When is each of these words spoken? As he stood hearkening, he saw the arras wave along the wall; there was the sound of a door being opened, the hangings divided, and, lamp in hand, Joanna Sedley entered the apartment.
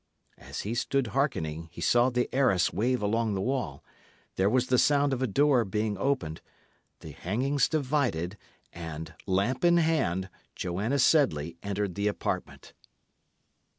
As 0.39 0.61
he 0.61 0.73
stood 0.73 1.05
hearkening, 1.13 1.69
he 1.71 1.79
saw 1.79 2.09
the 2.09 2.27
arras 2.33 2.73
wave 2.73 3.03
along 3.03 3.35
the 3.35 3.39
wall; 3.39 3.83
there 4.35 4.49
was 4.49 4.65
the 4.65 4.79
sound 4.79 5.13
of 5.13 5.21
a 5.21 5.27
door 5.27 5.63
being 5.63 5.95
opened, 5.95 6.41
the 7.01 7.11
hangings 7.11 7.69
divided, 7.69 8.35
and, 8.73 9.13
lamp 9.27 9.63
in 9.63 9.77
hand, 9.77 10.31
Joanna 10.55 10.97
Sedley 10.97 11.55
entered 11.61 11.93
the 11.93 12.07
apartment. 12.07 12.73